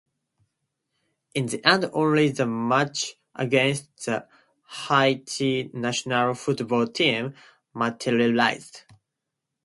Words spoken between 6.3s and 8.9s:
football team materialized.